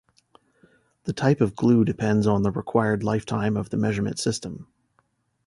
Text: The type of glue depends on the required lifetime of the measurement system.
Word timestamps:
The 1.03 1.13
type 1.13 1.41
of 1.41 1.55
glue 1.55 1.85
depends 1.85 2.25
on 2.25 2.41
the 2.41 2.49
required 2.49 3.03
lifetime 3.03 3.55
of 3.55 3.69
the 3.69 3.77
measurement 3.77 4.17
system. 4.17 4.65